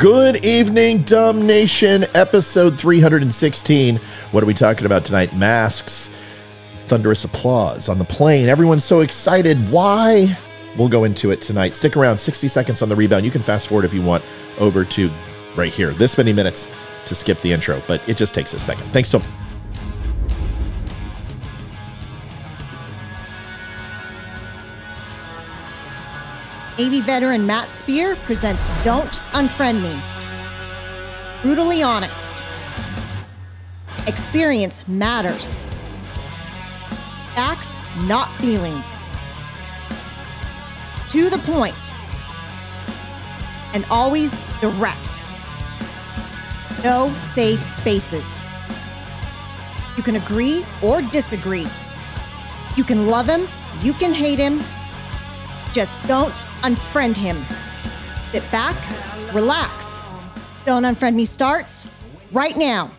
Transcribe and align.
Good 0.00 0.46
evening, 0.46 1.02
Dumb 1.02 1.46
Nation, 1.46 2.06
episode 2.14 2.78
316. 2.78 3.96
What 4.30 4.42
are 4.42 4.46
we 4.46 4.54
talking 4.54 4.86
about 4.86 5.04
tonight? 5.04 5.36
Masks, 5.36 6.08
thunderous 6.86 7.24
applause 7.24 7.90
on 7.90 7.98
the 7.98 8.06
plane. 8.06 8.48
Everyone's 8.48 8.82
so 8.82 9.00
excited. 9.00 9.58
Why? 9.70 10.38
We'll 10.78 10.88
go 10.88 11.04
into 11.04 11.32
it 11.32 11.42
tonight. 11.42 11.74
Stick 11.74 11.98
around, 11.98 12.18
60 12.18 12.48
seconds 12.48 12.80
on 12.80 12.88
the 12.88 12.96
rebound. 12.96 13.26
You 13.26 13.30
can 13.30 13.42
fast 13.42 13.68
forward 13.68 13.84
if 13.84 13.92
you 13.92 14.00
want 14.00 14.24
over 14.58 14.86
to 14.86 15.10
right 15.54 15.70
here, 15.70 15.92
this 15.92 16.16
many 16.16 16.32
minutes 16.32 16.66
to 17.04 17.14
skip 17.14 17.38
the 17.42 17.52
intro, 17.52 17.82
but 17.86 18.00
it 18.08 18.16
just 18.16 18.34
takes 18.34 18.54
a 18.54 18.58
second. 18.58 18.90
Thanks 18.92 19.10
so 19.10 19.18
much. 19.18 19.28
Navy 26.80 27.02
veteran 27.02 27.46
Matt 27.46 27.68
Spear 27.68 28.16
presents 28.24 28.66
Don't 28.84 29.12
Unfriend 29.32 29.82
Me. 29.82 30.00
Brutally 31.42 31.82
honest. 31.82 32.42
Experience 34.06 34.88
matters. 34.88 35.62
Facts, 37.34 37.76
not 38.04 38.34
feelings. 38.36 38.86
To 41.10 41.28
the 41.28 41.36
point. 41.40 41.92
And 43.74 43.84
always 43.90 44.32
direct. 44.62 45.22
No 46.82 47.14
safe 47.18 47.62
spaces. 47.62 48.42
You 49.98 50.02
can 50.02 50.16
agree 50.16 50.64
or 50.82 51.02
disagree. 51.02 51.66
You 52.74 52.84
can 52.84 53.06
love 53.06 53.28
him, 53.28 53.46
you 53.82 53.92
can 53.92 54.14
hate 54.14 54.38
him. 54.38 54.62
Just 55.74 56.02
don't 56.04 56.32
unfriend 56.62 57.16
him. 57.16 57.44
Sit 58.32 58.48
back, 58.50 58.76
relax. 59.34 59.98
Don't 60.64 60.84
Unfriend 60.84 61.14
Me 61.14 61.24
starts 61.24 61.86
right 62.32 62.56
now. 62.56 62.90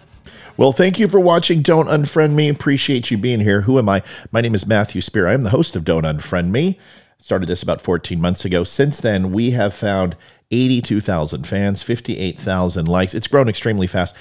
Well, 0.57 0.71
thank 0.71 0.99
you 0.99 1.07
for 1.07 1.19
watching 1.19 1.61
Don't 1.61 1.87
Unfriend 1.87 2.33
Me. 2.33 2.49
Appreciate 2.49 3.09
you 3.09 3.17
being 3.17 3.39
here. 3.39 3.61
Who 3.61 3.79
am 3.79 3.87
I? 3.87 4.03
My 4.31 4.41
name 4.41 4.55
is 4.55 4.67
Matthew 4.67 5.01
Spear. 5.01 5.27
I 5.27 5.33
am 5.33 5.43
the 5.43 5.51
host 5.51 5.75
of 5.75 5.85
Don't 5.85 6.03
Unfriend 6.03 6.49
Me. 6.49 6.77
Started 7.17 7.47
this 7.47 7.63
about 7.63 7.81
14 7.81 8.19
months 8.19 8.45
ago. 8.45 8.63
Since 8.63 8.99
then, 8.99 9.31
we 9.31 9.51
have 9.51 9.73
found 9.73 10.17
82,000 10.51 11.47
fans, 11.47 11.81
58,000 11.83 12.87
likes. 12.87 13.13
It's 13.13 13.27
grown 13.27 13.47
extremely 13.47 13.87
fast. 13.87 14.15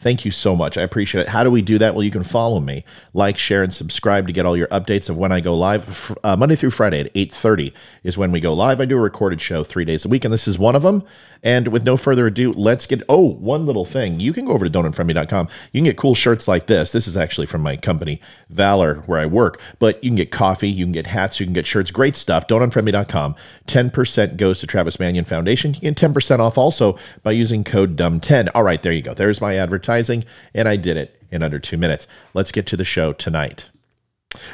Thank 0.00 0.24
you 0.24 0.30
so 0.30 0.54
much. 0.54 0.78
I 0.78 0.82
appreciate 0.82 1.22
it. 1.22 1.28
How 1.28 1.42
do 1.42 1.50
we 1.50 1.60
do 1.60 1.76
that? 1.78 1.92
Well, 1.92 2.04
you 2.04 2.12
can 2.12 2.22
follow 2.22 2.60
me, 2.60 2.84
like, 3.14 3.36
share, 3.36 3.64
and 3.64 3.74
subscribe 3.74 4.28
to 4.28 4.32
get 4.32 4.46
all 4.46 4.56
your 4.56 4.68
updates 4.68 5.10
of 5.10 5.16
when 5.16 5.32
I 5.32 5.40
go 5.40 5.56
live. 5.56 6.16
Uh, 6.22 6.36
Monday 6.36 6.54
through 6.54 6.70
Friday 6.70 7.00
at 7.00 7.12
8.30 7.14 7.72
is 8.04 8.16
when 8.16 8.30
we 8.30 8.38
go 8.38 8.54
live. 8.54 8.80
I 8.80 8.84
do 8.84 8.96
a 8.96 9.00
recorded 9.00 9.40
show 9.40 9.64
three 9.64 9.84
days 9.84 10.04
a 10.04 10.08
week, 10.08 10.24
and 10.24 10.32
this 10.32 10.46
is 10.46 10.56
one 10.56 10.76
of 10.76 10.82
them. 10.82 11.02
And 11.42 11.68
with 11.68 11.84
no 11.84 11.96
further 11.96 12.26
ado, 12.26 12.52
let's 12.52 12.86
get... 12.86 13.02
Oh, 13.08 13.34
one 13.34 13.66
little 13.66 13.84
thing. 13.84 14.20
You 14.20 14.32
can 14.32 14.46
go 14.46 14.52
over 14.52 14.68
to 14.68 14.70
don'tunfriendme.com. 14.70 15.48
You 15.72 15.80
can 15.80 15.84
get 15.84 15.96
cool 15.96 16.14
shirts 16.14 16.48
like 16.48 16.66
this. 16.66 16.92
This 16.92 17.06
is 17.06 17.16
actually 17.16 17.46
from 17.46 17.62
my 17.62 17.76
company, 17.76 18.20
Valor, 18.50 18.96
where 19.06 19.18
I 19.18 19.26
work. 19.26 19.60
But 19.78 20.02
you 20.02 20.10
can 20.10 20.16
get 20.16 20.30
coffee, 20.30 20.68
you 20.68 20.84
can 20.84 20.92
get 20.92 21.06
hats, 21.06 21.40
you 21.40 21.46
can 21.46 21.52
get 21.52 21.66
shirts. 21.66 21.90
Great 21.90 22.16
stuff. 22.16 22.46
Don'tunfriendme.com. 22.46 23.34
10% 23.66 24.36
goes 24.36 24.60
to 24.60 24.66
Travis 24.66 24.98
Manion 24.98 25.24
Foundation. 25.24 25.74
You 25.74 25.80
get 25.80 25.96
10% 25.96 26.40
off 26.40 26.58
also 26.58 26.98
by 27.22 27.32
using 27.32 27.64
code 27.64 27.96
DUMB10. 27.96 28.48
All 28.54 28.62
right, 28.62 28.82
there 28.82 28.92
you 28.92 29.02
go. 29.02 29.14
There's 29.14 29.40
my 29.40 29.56
advertising, 29.56 30.24
and 30.54 30.68
I 30.68 30.76
did 30.76 30.96
it 30.96 31.20
in 31.30 31.42
under 31.42 31.58
two 31.58 31.76
minutes. 31.76 32.06
Let's 32.34 32.52
get 32.52 32.66
to 32.68 32.76
the 32.76 32.84
show 32.84 33.12
tonight. 33.12 33.68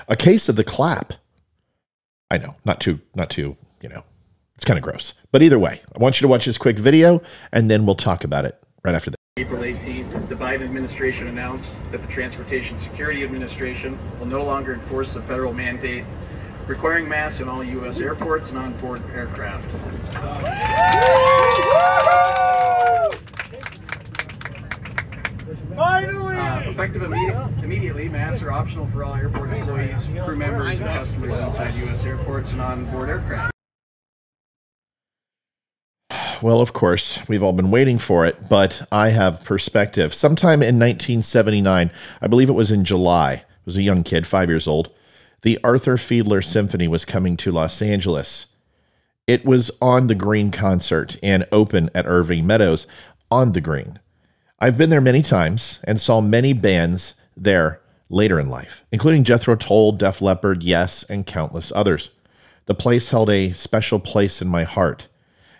A 0.09 0.17
case 0.17 0.49
of 0.49 0.57
the 0.57 0.65
clap. 0.65 1.15
I 2.31 2.39
know, 2.39 2.57
not 2.65 2.81
too, 2.81 3.01
not 3.15 3.31
too, 3.31 3.57
you 3.81 3.89
know, 3.89 4.05
it's 4.57 4.65
kind 4.65 4.79
of 4.79 4.83
gross. 4.83 5.15
But 5.33 5.43
either 5.43 5.59
way, 5.59 5.83
I 5.95 5.99
want 5.99 6.21
you 6.21 6.25
to 6.25 6.29
watch 6.29 6.45
this 6.45 6.59
quick 6.59 6.79
video, 6.79 7.23
and 7.53 7.71
then 7.71 7.87
we'll 7.87 7.95
talk 7.95 8.25
about 8.25 8.45
it 8.45 8.63
right 8.85 8.95
after 8.95 9.11
that. 9.11 9.17
April 9.37 9.63
18th, 9.63 10.29
the 10.29 10.37
Biden 10.37 10.63
administration 10.63 11.27
announced 11.27 11.73
that 11.91 12.01
the 12.01 12.07
Transportation 12.07 12.79
Security 12.79 13.25
Administration 13.25 13.99
will 14.21 14.27
no 14.27 14.45
longer 14.45 14.75
enforce 14.75 15.15
the 15.15 15.23
federal 15.23 15.53
mandate 15.53 16.05
requiring 16.67 17.09
masks 17.09 17.41
in 17.41 17.49
all 17.49 17.63
U.S. 17.63 17.99
airports 18.01 18.51
and 18.51 18.59
on-board 18.59 19.03
aircraft. 19.13 19.65
Finally! 25.75 26.37
Uh, 26.37 26.71
effective 26.71 27.03
immedi- 27.03 27.63
immediately, 27.65 28.09
masks 28.09 28.43
are 28.43 28.53
optional 28.53 28.87
for 28.89 29.05
all 29.05 29.15
airport 29.15 29.53
employees, 29.53 30.07
crew 30.25 30.37
members, 30.37 30.79
and 30.79 30.81
customers 30.81 31.39
inside 31.39 31.75
U.S. 31.75 32.05
airports 32.05 32.53
and 32.53 32.61
on-board 32.61 33.09
aircraft. 33.09 33.54
Well, 36.45 36.61
of 36.61 36.75
course, 36.75 37.27
we've 37.27 37.43
all 37.43 37.55
been 37.55 37.71
waiting 37.71 37.97
for 37.97 38.27
it, 38.27 38.51
but 38.51 38.87
I 38.93 39.09
have 39.09 39.45
perspective. 39.45 40.13
Sometime 40.13 40.63
in 40.63 40.79
1979, 40.79 41.91
I 42.21 42.27
believe 42.27 42.51
it 42.51 42.53
was 42.53 42.71
in 42.71 42.85
July, 42.85 43.33
I 43.33 43.45
was 43.65 43.79
a 43.79 43.83
young 43.83 44.03
kid, 44.03 44.27
five 44.27 44.51
years 44.51 44.69
old, 44.69 44.91
the 45.41 45.59
Arthur 45.65 45.97
Fiedler 45.97 46.45
Symphony 46.45 46.87
was 46.87 47.07
coming 47.07 47.39
to 47.39 47.51
Los 47.51 47.81
Angeles. 47.81 48.45
It 49.27 49.47
was 49.47 49.71
on 49.81 50.09
the 50.09 50.15
Green 50.15 50.51
concert 50.51 51.17
and 51.23 51.47
open 51.51 51.89
at 51.95 52.05
Irvine 52.05 52.47
Meadows 52.47 52.87
on 53.31 53.53
the 53.53 53.63
Green. 53.63 53.99
I've 54.59 54.77
been 54.77 54.91
there 54.91 55.01
many 55.01 55.23
times 55.23 55.81
and 55.85 55.99
saw 55.99 56.21
many 56.21 56.53
bands 56.53 57.15
there 57.35 57.81
later 58.11 58.39
in 58.39 58.51
life, 58.51 58.85
including 58.93 59.25
Jethro 59.25 59.57
Tull, 59.57 59.93
Def 59.93 60.21
Leppard, 60.21 60.63
Yes, 60.63 61.05
and 61.05 61.25
countless 61.25 61.73
others. 61.75 62.11
The 62.67 62.75
place 62.75 63.09
held 63.09 63.31
a 63.31 63.53
special 63.53 63.99
place 63.99 64.43
in 64.43 64.49
my 64.49 64.65
heart. 64.65 65.09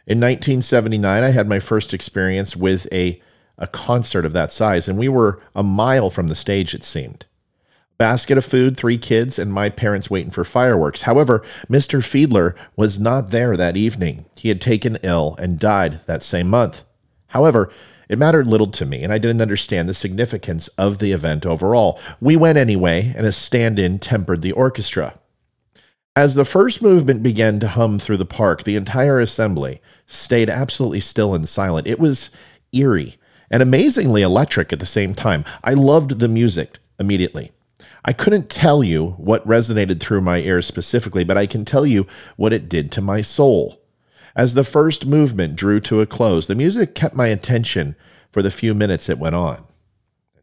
In 0.07 0.19
1979, 0.19 1.23
I 1.23 1.31
had 1.31 1.49
my 1.49 1.59
first 1.59 1.95
experience 1.95 2.55
with 2.55 2.87
a, 2.93 3.23
a 3.57 3.67
concert 3.67 4.27
of 4.27 4.35
that 4.35 4.53
size, 4.53 4.87
and 4.87 4.99
we 4.99 5.09
were 5.09 5.41
a 5.55 5.63
mile 5.63 6.11
from 6.11 6.29
the 6.29 6.35
stage, 6.35 6.75
it 6.75 6.85
seemed. 6.85 7.25
Basket 7.97 8.37
of 8.37 8.45
food, 8.45 8.77
three 8.77 8.99
kids, 8.99 9.39
and 9.39 9.51
my 9.51 9.71
parents 9.71 10.11
waiting 10.11 10.31
for 10.31 10.45
fireworks. 10.45 11.03
However, 11.03 11.43
Mr. 11.71 12.01
Fiedler 12.01 12.55
was 12.77 13.01
not 13.01 13.31
there 13.31 13.57
that 13.57 13.79
evening. 13.79 14.27
He 14.37 14.51
had 14.51 14.61
taken 14.61 14.99
ill 15.03 15.37
and 15.39 15.59
died 15.59 16.01
that 16.05 16.23
same 16.23 16.51
month. 16.51 16.85
However, 17.29 17.71
it 18.07 18.19
mattered 18.19 18.47
little 18.47 18.67
to 18.67 18.85
me, 18.85 19.03
and 19.03 19.11
I 19.11 19.17
didn't 19.17 19.41
understand 19.41 19.89
the 19.89 19.95
significance 19.95 20.69
of 20.77 20.99
the 20.99 21.13
event 21.13 21.47
overall. 21.47 21.99
We 22.21 22.37
went 22.37 22.59
anyway, 22.59 23.15
and 23.17 23.27
a 23.27 23.33
stand 23.33 23.79
in 23.79 23.99
tempered 23.99 24.43
the 24.43 24.53
orchestra. 24.53 25.19
As 26.17 26.37
the 26.37 26.45
first 26.45 26.81
movement 26.81 27.25
began 27.25 27.59
to 27.59 27.67
hum 27.67 27.99
through 27.99 28.19
the 28.19 28.25
park, 28.25 28.63
the 28.63 28.77
entire 28.77 29.19
assembly 29.19 29.83
stayed 30.07 30.49
absolutely 30.49 31.01
still 31.01 31.35
and 31.35 31.49
silent. 31.49 31.89
It 31.89 31.99
was 31.99 32.31
eerie 32.73 33.17
and 33.51 33.61
amazingly 33.61 34.23
electric 34.23 34.73
at 34.73 34.79
the 34.79 34.87
same 34.87 35.15
time. 35.15 35.45
I 35.65 35.75
loved 35.75 36.21
the 36.21 36.29
music 36.29 36.79
immediately. 37.01 37.51
I 38.05 38.13
couldn't 38.13 38.49
tell 38.49 38.85
you 38.85 39.11
what 39.17 39.45
resonated 39.45 39.99
through 39.99 40.21
my 40.21 40.39
ears 40.39 40.67
specifically, 40.67 41.25
but 41.25 41.37
I 41.37 41.47
can 41.47 41.65
tell 41.65 41.85
you 41.85 42.07
what 42.37 42.53
it 42.53 42.69
did 42.69 42.93
to 42.93 43.01
my 43.01 43.21
soul. 43.21 43.81
As 44.37 44.55
the 44.55 44.63
first 44.63 45.07
movement 45.07 45.57
drew 45.57 45.81
to 45.81 46.01
a 46.01 46.07
close, 46.07 46.47
the 46.47 46.55
music 46.55 46.95
kept 46.95 47.17
my 47.17 47.27
attention 47.27 47.97
for 48.31 48.41
the 48.41 48.53
few 48.53 48.73
minutes 48.73 49.09
it 49.09 49.19
went 49.19 49.35
on. 49.35 49.65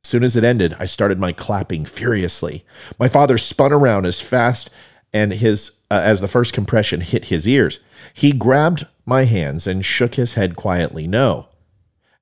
As 0.03 0.09
soon 0.09 0.23
as 0.23 0.35
it 0.35 0.43
ended, 0.43 0.75
I 0.79 0.85
started 0.85 1.17
my 1.17 1.31
clapping 1.31 1.85
furiously. 1.85 2.65
My 2.99 3.07
father 3.07 3.37
spun 3.37 3.71
around 3.71 4.05
as 4.05 4.19
fast 4.19 4.69
and 5.13 5.33
his 5.33 5.71
uh, 5.89 5.99
as 6.03 6.21
the 6.21 6.27
first 6.27 6.53
compression 6.53 7.01
hit 7.01 7.25
his 7.25 7.47
ears. 7.47 7.79
He 8.13 8.31
grabbed 8.31 8.85
my 9.05 9.25
hands 9.25 9.67
and 9.67 9.83
shook 9.83 10.15
his 10.15 10.35
head 10.35 10.55
quietly 10.55 11.07
no. 11.07 11.47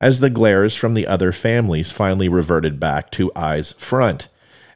As 0.02 0.20
the 0.20 0.30
glares 0.30 0.76
from 0.76 0.94
the 0.94 1.06
other 1.06 1.32
families 1.32 1.92
finally 1.92 2.30
reverted 2.30 2.80
back 2.80 3.12
to 3.12 3.32
eyes 3.36 3.74
front, 3.74 4.30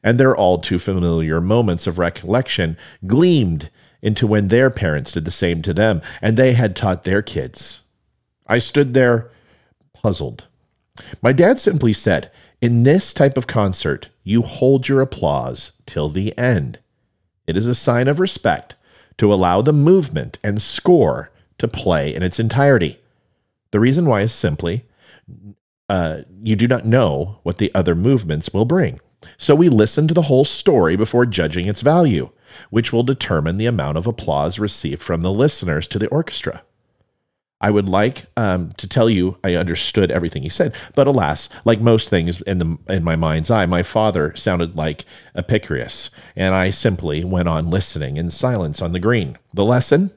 and 0.03 0.19
their 0.19 0.35
all 0.35 0.59
too 0.59 0.77
familiar 0.77 1.39
moments 1.39 1.87
of 1.87 1.97
recollection 1.97 2.77
gleamed 3.07 3.69
into 4.01 4.27
when 4.27 4.49
their 4.49 4.69
parents 4.69 5.13
did 5.13 5.23
the 5.23 5.31
same 5.31 5.61
to 5.61 5.73
them, 5.73 6.01
and 6.21 6.35
they 6.35 6.53
had 6.53 6.75
taught 6.75 7.03
their 7.03 7.21
kids. 7.21 7.81
I 8.45 8.59
stood 8.59 8.93
there 8.93 9.31
puzzled. 9.93 10.47
My 11.21 11.31
dad 11.31 11.59
simply 11.59 11.93
said, 11.93 12.29
In 12.61 12.83
this 12.83 13.13
type 13.13 13.37
of 13.37 13.47
concert, 13.47 14.09
you 14.23 14.41
hold 14.41 14.89
your 14.89 14.99
applause 15.01 15.71
till 15.85 16.09
the 16.09 16.37
end. 16.37 16.79
It 17.47 17.57
is 17.57 17.67
a 17.67 17.75
sign 17.75 18.07
of 18.07 18.19
respect 18.19 18.75
to 19.17 19.33
allow 19.33 19.61
the 19.61 19.73
movement 19.73 20.39
and 20.43 20.61
score 20.61 21.31
to 21.57 21.67
play 21.67 22.13
in 22.13 22.23
its 22.23 22.39
entirety. 22.39 22.99
The 23.71 23.79
reason 23.79 24.05
why 24.05 24.21
is 24.21 24.33
simply 24.33 24.85
uh, 25.89 26.21
you 26.41 26.55
do 26.55 26.67
not 26.67 26.85
know 26.85 27.39
what 27.43 27.57
the 27.57 27.71
other 27.75 27.95
movements 27.95 28.53
will 28.53 28.65
bring. 28.65 28.99
So 29.37 29.55
we 29.55 29.69
listen 29.69 30.07
to 30.07 30.13
the 30.13 30.23
whole 30.23 30.45
story 30.45 30.95
before 30.95 31.25
judging 31.25 31.67
its 31.67 31.81
value, 31.81 32.29
which 32.69 32.91
will 32.91 33.03
determine 33.03 33.57
the 33.57 33.65
amount 33.65 33.97
of 33.97 34.07
applause 34.07 34.59
received 34.59 35.01
from 35.01 35.21
the 35.21 35.31
listeners 35.31 35.87
to 35.87 35.99
the 35.99 36.07
orchestra. 36.07 36.63
I 37.63 37.71
would 37.71 37.87
like 37.87 38.25
um, 38.35 38.73
to 38.73 38.89
tell 38.89 39.09
you 39.09 39.37
I 39.41 39.55
understood 39.55 40.11
everything 40.11 40.43
he 40.43 40.49
said, 40.49 40.75
but 40.95 41.07
alas, 41.07 41.47
like 41.63 41.79
most 41.79 42.09
things 42.09 42.41
in 42.41 42.57
the 42.57 42.77
in 42.89 43.05
my 43.05 43.15
mind's 43.15 43.49
eye, 43.49 43.65
my 43.65 43.83
father 43.83 44.35
sounded 44.35 44.75
like 44.75 45.05
Epicurus, 45.33 46.09
and 46.35 46.53
I 46.53 46.71
simply 46.71 47.23
went 47.23 47.47
on 47.47 47.69
listening 47.69 48.17
in 48.17 48.31
silence 48.31 48.81
on 48.81 48.91
the 48.91 48.99
green. 48.99 49.37
The 49.53 49.63
lesson: 49.63 50.11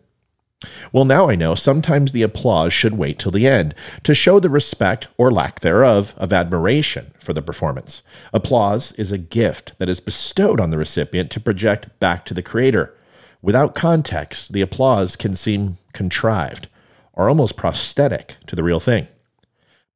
Well, 0.92 1.04
now 1.04 1.30
I 1.30 1.36
know 1.36 1.54
sometimes 1.54 2.10
the 2.10 2.24
applause 2.24 2.72
should 2.72 2.98
wait 2.98 3.20
till 3.20 3.30
the 3.30 3.46
end 3.46 3.76
to 4.02 4.12
show 4.12 4.40
the 4.40 4.50
respect 4.50 5.06
or 5.16 5.30
lack 5.30 5.60
thereof 5.60 6.16
of 6.16 6.32
admiration 6.32 7.14
for 7.20 7.32
the 7.32 7.42
performance. 7.42 8.02
Applause 8.32 8.90
is 8.92 9.12
a 9.12 9.18
gift 9.18 9.78
that 9.78 9.88
is 9.88 10.00
bestowed 10.00 10.58
on 10.58 10.70
the 10.70 10.78
recipient 10.78 11.30
to 11.30 11.38
project 11.38 12.00
back 12.00 12.24
to 12.24 12.34
the 12.34 12.42
creator. 12.42 12.92
Without 13.40 13.76
context, 13.76 14.52
the 14.52 14.62
applause 14.62 15.14
can 15.14 15.36
seem 15.36 15.78
contrived 15.92 16.66
or 17.16 17.28
almost 17.28 17.56
prosthetic 17.56 18.36
to 18.46 18.54
the 18.54 18.62
real 18.62 18.78
thing. 18.78 19.08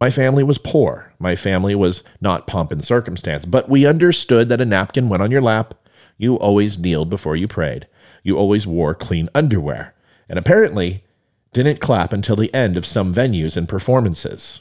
My 0.00 0.10
family 0.10 0.42
was 0.42 0.56
poor. 0.56 1.12
My 1.18 1.36
family 1.36 1.74
was 1.74 2.02
not 2.20 2.46
pomp 2.46 2.72
and 2.72 2.82
circumstance, 2.82 3.44
but 3.44 3.68
we 3.68 3.86
understood 3.86 4.48
that 4.48 4.60
a 4.60 4.64
napkin 4.64 5.10
went 5.10 5.22
on 5.22 5.30
your 5.30 5.42
lap. 5.42 5.74
You 6.16 6.36
always 6.36 6.78
kneeled 6.78 7.10
before 7.10 7.36
you 7.36 7.46
prayed. 7.46 7.86
You 8.22 8.38
always 8.38 8.66
wore 8.66 8.94
clean 8.94 9.28
underwear 9.34 9.94
and 10.28 10.38
apparently 10.38 11.04
didn't 11.52 11.80
clap 11.80 12.12
until 12.12 12.36
the 12.36 12.52
end 12.54 12.76
of 12.76 12.86
some 12.86 13.14
venues 13.14 13.56
and 13.56 13.68
performances. 13.68 14.60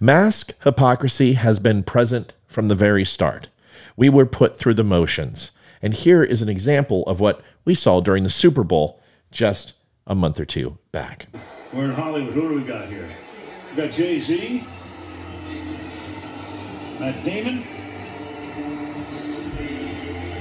Mask 0.00 0.52
hypocrisy 0.64 1.34
has 1.34 1.60
been 1.60 1.82
present 1.82 2.34
from 2.46 2.68
the 2.68 2.74
very 2.74 3.04
start. 3.04 3.48
We 3.96 4.08
were 4.08 4.26
put 4.26 4.58
through 4.58 4.74
the 4.74 4.84
motions. 4.84 5.52
And 5.80 5.94
here 5.94 6.24
is 6.24 6.42
an 6.42 6.48
example 6.48 7.04
of 7.04 7.20
what 7.20 7.40
we 7.64 7.74
saw 7.74 8.00
during 8.00 8.24
the 8.24 8.30
Super 8.30 8.64
Bowl 8.64 9.00
just 9.30 9.74
a 10.08 10.14
month 10.14 10.40
or 10.40 10.44
two 10.44 10.76
back. 10.90 11.28
We're 11.72 11.84
in 11.84 11.92
Hollywood. 11.92 12.34
Who 12.34 12.48
do 12.48 12.54
we 12.54 12.64
got 12.64 12.88
here? 12.88 13.08
We 13.70 13.76
got 13.82 13.92
Jay 13.92 14.18
Z, 14.18 14.64
Matt 16.98 17.22
Damon, 17.24 17.62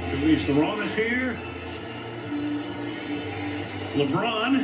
Charlize 0.07 0.47
Theron 0.47 0.81
is 0.81 0.95
here. 0.95 1.37
LeBron, 3.93 4.63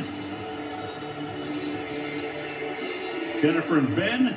Jennifer 3.40 3.78
and 3.78 3.94
Ben, 3.94 4.34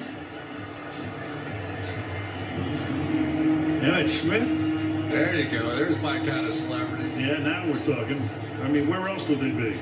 Emmitt 3.80 4.10
Smith. 4.10 5.10
There 5.10 5.34
you 5.36 5.50
go. 5.50 5.75
There's 5.75 6.00
my 6.02 6.18
kind 6.18 6.46
of 6.46 6.54
celebrity. 6.54 7.10
Yeah, 7.18 7.38
now 7.38 7.66
we're 7.66 7.75
talking. 7.75 8.30
I 8.64 8.68
mean, 8.68 8.88
where 8.90 9.08
else 9.08 9.30
would 9.30 9.40
they 9.40 9.52
be? 9.52 9.80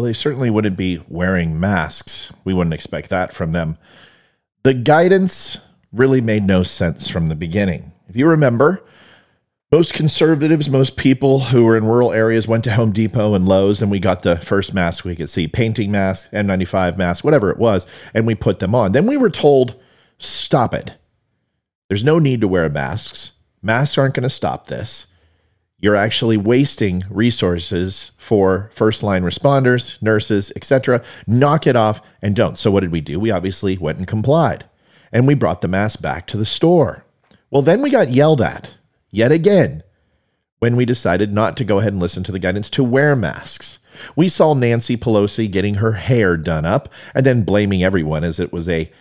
Well, 0.00 0.06
they 0.06 0.14
certainly 0.14 0.48
wouldn't 0.48 0.78
be 0.78 1.02
wearing 1.08 1.60
masks. 1.60 2.32
We 2.42 2.54
wouldn't 2.54 2.72
expect 2.72 3.10
that 3.10 3.34
from 3.34 3.52
them. 3.52 3.76
The 4.62 4.72
guidance 4.72 5.58
really 5.92 6.22
made 6.22 6.44
no 6.44 6.62
sense 6.62 7.06
from 7.06 7.26
the 7.26 7.36
beginning. 7.36 7.92
If 8.08 8.16
you 8.16 8.26
remember, 8.26 8.82
most 9.70 9.92
conservatives, 9.92 10.70
most 10.70 10.96
people 10.96 11.40
who 11.40 11.64
were 11.64 11.76
in 11.76 11.84
rural 11.84 12.14
areas 12.14 12.48
went 12.48 12.64
to 12.64 12.72
Home 12.72 12.92
Depot 12.92 13.34
and 13.34 13.46
Lowe's, 13.46 13.82
and 13.82 13.90
we 13.90 13.98
got 13.98 14.22
the 14.22 14.36
first 14.36 14.72
mask 14.72 15.04
we 15.04 15.14
could 15.14 15.28
see 15.28 15.46
painting 15.46 15.92
mask, 15.92 16.30
N95 16.30 16.96
mask, 16.96 17.22
whatever 17.22 17.50
it 17.50 17.58
was, 17.58 17.84
and 18.14 18.26
we 18.26 18.34
put 18.34 18.58
them 18.58 18.74
on. 18.74 18.92
Then 18.92 19.04
we 19.06 19.18
were 19.18 19.28
told, 19.28 19.74
stop 20.16 20.72
it. 20.72 20.96
There's 21.88 22.04
no 22.04 22.18
need 22.18 22.40
to 22.40 22.48
wear 22.48 22.70
masks. 22.70 23.32
Masks 23.60 23.98
aren't 23.98 24.14
going 24.14 24.22
to 24.22 24.30
stop 24.30 24.68
this. 24.68 25.06
You're 25.80 25.96
actually 25.96 26.36
wasting 26.36 27.04
resources 27.08 28.12
for 28.18 28.68
first 28.72 29.02
line 29.02 29.22
responders, 29.22 30.00
nurses, 30.02 30.52
etc. 30.54 31.02
Knock 31.26 31.66
it 31.66 31.74
off 31.74 32.02
and 32.20 32.36
don't. 32.36 32.58
So, 32.58 32.70
what 32.70 32.80
did 32.80 32.92
we 32.92 33.00
do? 33.00 33.18
We 33.18 33.30
obviously 33.30 33.78
went 33.78 33.98
and 33.98 34.06
complied 34.06 34.66
and 35.10 35.26
we 35.26 35.34
brought 35.34 35.62
the 35.62 35.68
mask 35.68 36.02
back 36.02 36.26
to 36.28 36.36
the 36.36 36.44
store. 36.44 37.04
Well, 37.50 37.62
then 37.62 37.82
we 37.82 37.90
got 37.90 38.10
yelled 38.10 38.42
at 38.42 38.78
yet 39.10 39.32
again 39.32 39.82
when 40.58 40.76
we 40.76 40.84
decided 40.84 41.32
not 41.32 41.56
to 41.56 41.64
go 41.64 41.78
ahead 41.78 41.94
and 41.94 42.02
listen 42.02 42.22
to 42.24 42.32
the 42.32 42.38
guidance 42.38 42.68
to 42.70 42.84
wear 42.84 43.16
masks. 43.16 43.78
We 44.14 44.28
saw 44.28 44.52
Nancy 44.52 44.96
Pelosi 44.96 45.50
getting 45.50 45.76
her 45.76 45.92
hair 45.92 46.36
done 46.36 46.66
up 46.66 46.90
and 47.14 47.24
then 47.24 47.42
blaming 47.42 47.82
everyone 47.82 48.22
as 48.22 48.38
it 48.38 48.52
was 48.52 48.68
a 48.68 48.92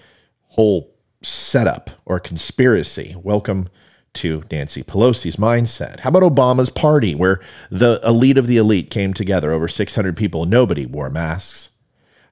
whole 0.47 0.95
setup 1.21 1.89
or 2.05 2.19
conspiracy. 2.19 3.15
Welcome 3.21 3.67
to 4.15 4.43
Nancy 4.51 4.83
Pelosi's 4.83 5.35
mindset. 5.35 6.01
How 6.01 6.09
about 6.09 6.23
Obama's 6.23 6.69
party, 6.69 7.15
where 7.15 7.39
the 7.69 7.99
elite 8.03 8.37
of 8.37 8.47
the 8.47 8.57
elite 8.57 8.89
came 8.89 9.13
together, 9.13 9.51
over 9.51 9.67
600 9.67 10.17
people, 10.17 10.45
nobody 10.45 10.85
wore 10.85 11.09
masks? 11.09 11.69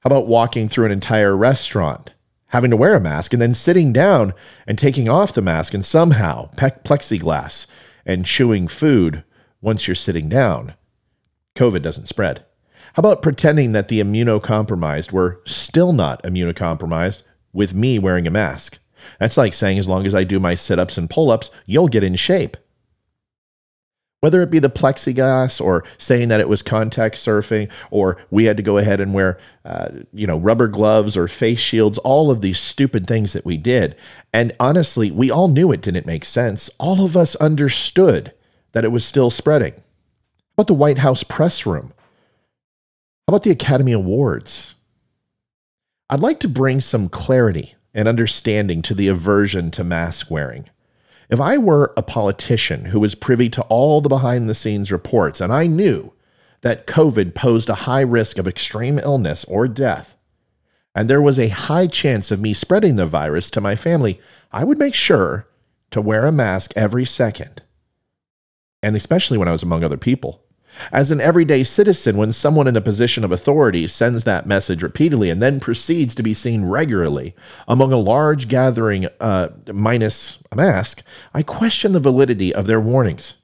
How 0.02 0.08
about 0.08 0.26
walking 0.26 0.68
through 0.68 0.86
an 0.86 0.92
entire 0.92 1.36
restaurant 1.36 2.12
having 2.48 2.70
to 2.70 2.76
wear 2.76 2.94
a 2.94 3.00
mask 3.00 3.32
and 3.32 3.42
then 3.42 3.54
sitting 3.54 3.92
down 3.92 4.32
and 4.66 4.78
taking 4.78 5.08
off 5.08 5.34
the 5.34 5.42
mask 5.42 5.74
and 5.74 5.84
somehow 5.84 6.50
plexiglass 6.56 7.66
and 8.06 8.24
chewing 8.24 8.68
food 8.68 9.22
once 9.60 9.86
you're 9.86 9.94
sitting 9.94 10.28
down. 10.28 10.74
COVID 11.54 11.82
doesn't 11.82 12.06
spread. 12.06 12.44
How 12.94 13.00
about 13.00 13.22
pretending 13.22 13.72
that 13.72 13.88
the 13.88 14.00
immunocompromised 14.00 15.12
were 15.12 15.42
still 15.44 15.92
not 15.92 16.22
immunocompromised 16.22 17.22
with 17.52 17.74
me 17.74 17.98
wearing 17.98 18.26
a 18.26 18.30
mask? 18.30 18.78
That's 19.18 19.36
like 19.36 19.54
saying, 19.54 19.78
as 19.78 19.88
long 19.88 20.06
as 20.06 20.14
I 20.14 20.24
do 20.24 20.40
my 20.40 20.54
sit 20.54 20.78
ups 20.78 20.98
and 20.98 21.10
pull 21.10 21.30
ups, 21.30 21.50
you'll 21.66 21.88
get 21.88 22.02
in 22.02 22.16
shape. 22.16 22.56
Whether 24.20 24.42
it 24.42 24.50
be 24.50 24.58
the 24.58 24.68
plexiglass 24.68 25.60
or 25.60 25.84
saying 25.96 26.26
that 26.28 26.40
it 26.40 26.48
was 26.48 26.60
contact 26.60 27.14
surfing 27.14 27.70
or 27.92 28.16
we 28.30 28.46
had 28.46 28.56
to 28.56 28.64
go 28.64 28.76
ahead 28.76 29.00
and 29.00 29.14
wear 29.14 29.38
uh, 29.64 29.90
you 30.12 30.26
know 30.26 30.36
rubber 30.36 30.66
gloves 30.66 31.16
or 31.16 31.28
face 31.28 31.60
shields 31.60 31.98
all 31.98 32.28
of 32.28 32.40
these 32.40 32.58
stupid 32.58 33.06
things 33.06 33.32
that 33.32 33.44
we 33.44 33.56
did. 33.56 33.94
And 34.32 34.56
honestly 34.58 35.12
we 35.12 35.30
all 35.30 35.46
knew 35.46 35.70
it 35.70 35.82
didn't 35.82 36.04
make 36.04 36.24
sense. 36.24 36.68
All 36.78 37.04
of 37.04 37.16
us 37.16 37.36
understood 37.36 38.34
that 38.72 38.84
it 38.84 38.90
was 38.90 39.04
still 39.04 39.30
spreading. 39.30 39.74
How 39.74 39.82
about 40.62 40.66
the 40.66 40.74
white 40.74 40.98
house 40.98 41.22
press 41.22 41.64
room? 41.64 41.92
How 43.28 43.34
about 43.34 43.44
the 43.44 43.52
academy 43.52 43.92
awards? 43.92 44.74
I'd 46.10 46.20
like 46.20 46.40
to 46.40 46.48
bring 46.48 46.80
some 46.80 47.08
clarity 47.08 47.76
and 47.94 48.08
understanding 48.08 48.82
to 48.82 48.94
the 48.94 49.08
aversion 49.08 49.70
to 49.70 49.84
mask 49.84 50.30
wearing 50.30 50.68
if 51.28 51.40
I 51.40 51.58
were 51.58 51.92
a 51.96 52.02
politician 52.02 52.86
who 52.86 53.00
was 53.00 53.14
privy 53.14 53.50
to 53.50 53.62
all 53.62 54.00
the 54.00 54.08
behind 54.08 54.48
the 54.48 54.54
scenes 54.54 54.90
reports 54.90 55.40
and 55.40 55.52
I 55.52 55.66
knew 55.66 56.12
that 56.60 56.86
COVID 56.86 57.34
posed 57.34 57.68
a 57.68 57.74
high 57.86 58.00
risk 58.00 58.38
of 58.38 58.48
extreme 58.48 58.98
illness 58.98 59.44
or 59.44 59.68
death, 59.68 60.16
and 60.94 61.08
there 61.08 61.22
was 61.22 61.38
a 61.38 61.48
high 61.48 61.86
chance 61.86 62.30
of 62.30 62.40
me 62.40 62.52
spreading 62.52 62.96
the 62.96 63.06
virus 63.06 63.50
to 63.50 63.60
my 63.60 63.76
family, 63.76 64.20
I 64.50 64.64
would 64.64 64.78
make 64.78 64.94
sure 64.94 65.46
to 65.90 66.00
wear 66.00 66.26
a 66.26 66.32
mask 66.32 66.72
every 66.74 67.04
second. 67.04 67.62
And 68.82 68.96
especially 68.96 69.38
when 69.38 69.48
I 69.48 69.52
was 69.52 69.62
among 69.62 69.84
other 69.84 69.96
people. 69.96 70.42
As 70.92 71.10
an 71.10 71.20
everyday 71.20 71.62
citizen, 71.64 72.16
when 72.16 72.32
someone 72.32 72.66
in 72.66 72.76
a 72.76 72.80
position 72.80 73.24
of 73.24 73.32
authority 73.32 73.86
sends 73.86 74.24
that 74.24 74.46
message 74.46 74.82
repeatedly 74.82 75.30
and 75.30 75.42
then 75.42 75.60
proceeds 75.60 76.14
to 76.14 76.22
be 76.22 76.34
seen 76.34 76.64
regularly 76.64 77.34
among 77.66 77.92
a 77.92 77.96
large 77.96 78.48
gathering 78.48 79.08
uh, 79.20 79.48
minus 79.72 80.38
a 80.50 80.56
mask, 80.56 81.02
I 81.34 81.42
question 81.42 81.92
the 81.92 82.00
validity 82.00 82.54
of 82.54 82.66
their 82.66 82.80
warnings. 82.80 83.34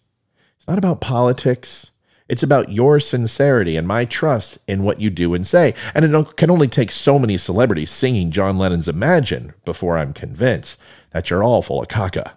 It's 0.57 0.69
not 0.69 0.79
about 0.79 1.01
politics. 1.01 1.91
It's 2.27 2.43
about 2.43 2.73
your 2.73 3.01
sincerity 3.01 3.77
and 3.77 3.87
my 3.87 4.07
trust 4.07 4.59
in 4.67 4.83
what 4.83 4.99
you 5.01 5.11
do 5.11 5.35
and 5.35 5.47
say. 5.47 5.75
And 5.95 6.05
it 6.05 6.37
can 6.37 6.51
only 6.51 6.69
take 6.69 6.91
so 6.91 7.19
many 7.19 7.37
celebrities 7.37 7.91
singing 7.91 8.31
John 8.31 8.57
Lennon's 8.57 8.89
Imagine 8.89 9.53
before 9.67 9.99
I'm 9.99 10.15
convinced 10.15 10.79
that 11.11 11.29
you're 11.29 11.45
all 11.45 11.61
full 11.61 11.83
of 11.83 11.89
caca. 11.89 12.33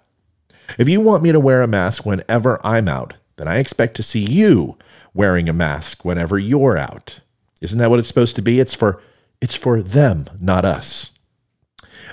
If 0.77 0.89
you 0.89 0.99
want 0.99 1.23
me 1.23 1.31
to 1.31 1.39
wear 1.39 1.61
a 1.61 1.67
mask 1.67 2.05
whenever 2.05 2.59
I'm 2.65 2.89
out, 2.89 3.13
then 3.37 3.47
I 3.47 3.57
expect 3.57 3.95
to 3.95 4.03
see 4.03 4.25
you 4.25 4.77
wearing 5.17 5.50
a 5.50 5.53
mask 5.53 6.05
whenever 6.05 6.39
you're 6.39 6.77
out. 6.77 7.19
Isn't 7.59 7.79
that 7.79 7.89
what 7.89 8.00
it's 8.00 8.07
supposed 8.07 8.36
to 8.38 8.41
be? 8.41 8.59
It's 8.59 8.75
for 8.75 9.01
it's 9.41 9.55
for 9.55 9.81
them, 9.81 10.25
not 10.39 10.63
us. 10.63 11.12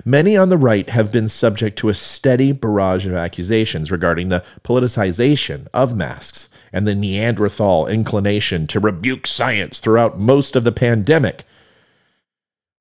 Many 0.04 0.37
on 0.37 0.49
the 0.49 0.58
right 0.58 0.88
have 0.90 1.12
been 1.12 1.28
subject 1.28 1.78
to 1.78 1.88
a 1.88 1.94
steady 1.94 2.52
barrage 2.52 3.06
of 3.06 3.14
accusations 3.14 3.90
regarding 3.90 4.28
the 4.28 4.42
politicization 4.64 5.68
of 5.73 5.96
masks 5.96 6.49
and 6.73 6.88
the 6.88 6.94
Neanderthal 6.94 7.87
inclination 7.87 8.66
to 8.68 8.80
rebuke 8.80 9.26
science 9.26 9.78
throughout 9.78 10.18
most 10.18 10.56
of 10.56 10.64
the 10.64 10.73
pandemic 10.73 11.44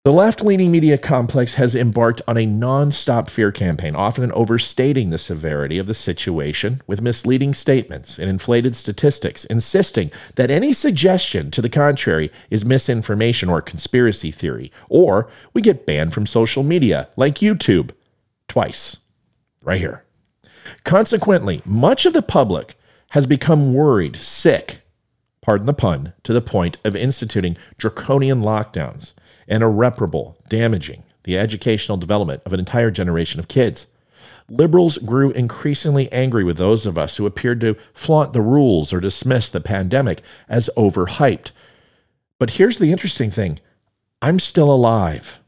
the 0.03 0.12
left 0.12 0.43
leaning 0.43 0.69
media 0.69 0.98
complex 0.98 1.53
has 1.53 1.75
embarked 1.75 2.22
on 2.27 2.36
a 2.36 2.45
non 2.45 2.91
stop 2.91 3.29
fear 3.29 3.53
campaign, 3.53 3.95
often 3.95 4.33
overstating 4.33 5.10
the 5.10 5.17
severity 5.17 5.77
of 5.77 5.88
the 5.88 5.93
situation 5.93 6.81
with 6.86 7.01
misleading 7.01 7.53
statements 7.53 8.19
and 8.19 8.29
inflated 8.29 8.75
statistics, 8.75 9.45
insisting 9.45 10.12
that 10.36 10.51
any 10.51 10.74
suggestion 10.74 11.50
to 11.51 11.62
the 11.62 11.69
contrary 11.69 12.29
is 12.50 12.65
misinformation 12.65 13.48
or 13.48 13.62
conspiracy 13.62 14.29
theory, 14.29 14.74
or 14.89 15.29
we 15.53 15.62
get 15.62 15.86
banned 15.86 16.13
from 16.13 16.25
social 16.25 16.63
media 16.63 17.07
like 17.15 17.36
YouTube 17.36 17.91
twice, 18.50 18.98
right 19.62 19.79
here. 19.79 20.03
Consequently, 20.83 21.62
much 21.63 22.05
of 22.05 22.12
the 22.12 22.22
public 22.22 22.75
has 23.12 23.25
become 23.25 23.74
worried, 23.74 24.17
sick, 24.17 24.81
pardon 25.41 25.65
the 25.65 25.74
pun, 25.74 26.12
to 26.24 26.33
the 26.33 26.41
point 26.41 26.77
of 26.83 26.93
instituting 26.93 27.55
draconian 27.77 28.41
lockdowns 28.41 29.13
and 29.48 29.64
irreparable, 29.64 30.38
damaging 30.50 31.04
the 31.24 31.38
educational 31.38 31.98
development 31.98 32.42
of 32.46 32.54
an 32.54 32.60
entire 32.60 32.92
generation 32.92 33.40
of 33.40 33.48
kids. 33.48 33.88
liberals 34.50 34.98
grew 35.00 35.32
increasingly 35.32 36.12
angry 36.12 36.44
with 36.44 36.58
those 36.58 36.86
of 36.86 36.98
us 36.98 37.16
who 37.16 37.26
appeared 37.26 37.62
to 37.62 37.78
flaunt 37.94 38.34
the 38.34 38.42
rules 38.42 38.92
or 38.92 39.00
dismiss 39.00 39.50
the 39.50 39.62
pandemic 39.62 40.22
as 40.50 40.70
overhyped. 40.76 41.52
But 42.40 42.52
here's 42.52 42.78
the 42.78 42.92
interesting 42.92 43.32
thing 43.32 43.60
I'm 44.22 44.40
still 44.40 44.72
alive. 44.72 45.40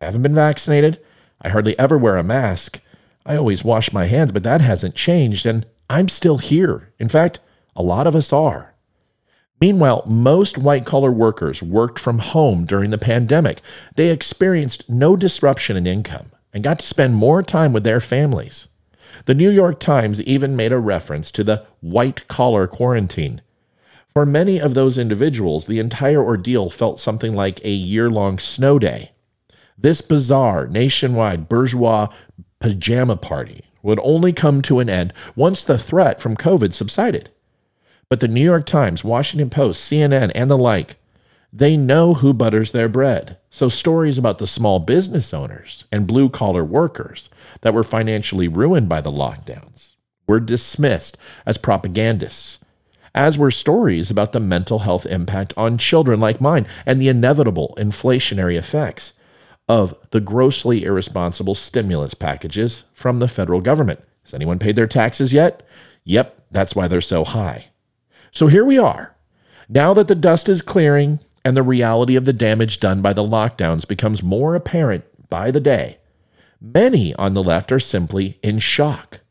I 0.00 0.06
haven't 0.06 0.22
been 0.22 0.34
vaccinated. 0.34 1.00
I 1.42 1.48
hardly 1.48 1.78
ever 1.78 1.98
wear 1.98 2.16
a 2.16 2.22
mask. 2.22 2.80
I 3.26 3.36
always 3.36 3.64
wash 3.64 3.92
my 3.92 4.06
hands, 4.06 4.32
but 4.32 4.42
that 4.44 4.60
hasn't 4.60 4.94
changed, 4.94 5.44
and 5.44 5.66
I'm 5.90 6.08
still 6.08 6.38
here. 6.38 6.92
In 6.98 7.08
fact, 7.08 7.40
a 7.76 7.82
lot 7.82 8.06
of 8.06 8.16
us 8.16 8.32
are. 8.32 8.74
Meanwhile, 9.60 10.04
most 10.06 10.56
white 10.56 10.86
collar 10.86 11.10
workers 11.10 11.62
worked 11.62 11.98
from 11.98 12.20
home 12.20 12.64
during 12.64 12.90
the 12.90 12.98
pandemic. 12.98 13.60
They 13.96 14.10
experienced 14.10 14.88
no 14.88 15.16
disruption 15.16 15.76
in 15.76 15.86
income 15.86 16.30
and 16.52 16.62
got 16.64 16.78
to 16.78 16.86
spend 16.86 17.16
more 17.16 17.42
time 17.42 17.72
with 17.72 17.84
their 17.84 18.00
families. 18.00 18.68
The 19.26 19.34
New 19.34 19.50
York 19.50 19.80
Times 19.80 20.22
even 20.22 20.56
made 20.56 20.72
a 20.72 20.78
reference 20.78 21.30
to 21.32 21.44
the 21.44 21.64
white 21.80 22.28
collar 22.28 22.66
quarantine. 22.66 23.40
For 24.12 24.24
many 24.24 24.60
of 24.60 24.74
those 24.74 24.98
individuals, 24.98 25.66
the 25.66 25.78
entire 25.78 26.22
ordeal 26.22 26.70
felt 26.70 27.00
something 27.00 27.34
like 27.34 27.64
a 27.64 27.70
year 27.70 28.10
long 28.10 28.38
snow 28.38 28.78
day. 28.78 29.12
This 29.76 30.00
bizarre, 30.00 30.66
nationwide 30.66 31.48
bourgeois 31.48 32.08
pajama 32.58 33.16
party 33.16 33.64
would 33.82 34.00
only 34.02 34.32
come 34.32 34.60
to 34.62 34.80
an 34.80 34.90
end 34.90 35.12
once 35.36 35.64
the 35.64 35.78
threat 35.78 36.20
from 36.20 36.36
COVID 36.36 36.72
subsided. 36.72 37.30
But 38.08 38.20
the 38.20 38.28
New 38.28 38.44
York 38.44 38.64
Times, 38.64 39.04
Washington 39.04 39.50
Post, 39.50 39.90
CNN, 39.90 40.32
and 40.34 40.50
the 40.50 40.56
like, 40.56 40.96
they 41.52 41.76
know 41.76 42.14
who 42.14 42.32
butters 42.32 42.72
their 42.72 42.88
bread. 42.88 43.38
So 43.50 43.68
stories 43.68 44.18
about 44.18 44.38
the 44.38 44.46
small 44.46 44.78
business 44.78 45.34
owners 45.34 45.84
and 45.92 46.06
blue 46.06 46.28
collar 46.28 46.64
workers 46.64 47.28
that 47.62 47.74
were 47.74 47.82
financially 47.82 48.48
ruined 48.48 48.88
by 48.88 49.00
the 49.00 49.12
lockdowns 49.12 49.94
were 50.26 50.40
dismissed 50.40 51.16
as 51.46 51.58
propagandists, 51.58 52.58
as 53.14 53.38
were 53.38 53.50
stories 53.50 54.10
about 54.10 54.32
the 54.32 54.40
mental 54.40 54.80
health 54.80 55.06
impact 55.06 55.54
on 55.56 55.78
children 55.78 56.20
like 56.20 56.40
mine 56.40 56.66
and 56.84 57.00
the 57.00 57.08
inevitable 57.08 57.74
inflationary 57.78 58.56
effects 58.56 59.14
of 59.68 59.94
the 60.10 60.20
grossly 60.20 60.84
irresponsible 60.84 61.54
stimulus 61.54 62.14
packages 62.14 62.84
from 62.92 63.18
the 63.18 63.28
federal 63.28 63.60
government. 63.60 64.00
Has 64.24 64.34
anyone 64.34 64.58
paid 64.58 64.76
their 64.76 64.86
taxes 64.86 65.32
yet? 65.32 65.62
Yep, 66.04 66.46
that's 66.50 66.76
why 66.76 66.88
they're 66.88 67.00
so 67.00 67.24
high. 67.24 67.67
So 68.38 68.46
here 68.46 68.64
we 68.64 68.78
are. 68.78 69.16
Now 69.68 69.92
that 69.94 70.06
the 70.06 70.14
dust 70.14 70.48
is 70.48 70.62
clearing 70.62 71.18
and 71.44 71.56
the 71.56 71.62
reality 71.64 72.14
of 72.14 72.24
the 72.24 72.32
damage 72.32 72.78
done 72.78 73.02
by 73.02 73.12
the 73.12 73.24
lockdowns 73.24 73.84
becomes 73.84 74.22
more 74.22 74.54
apparent 74.54 75.02
by 75.28 75.50
the 75.50 75.58
day, 75.58 75.98
many 76.60 77.12
on 77.16 77.34
the 77.34 77.42
left 77.42 77.72
are 77.72 77.80
simply 77.80 78.38
in 78.40 78.60
shock. 78.60 79.22